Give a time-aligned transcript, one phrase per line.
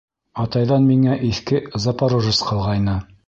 [0.43, 2.97] Атайҙан миңә иҫке «Запорожец» ҡалғайны.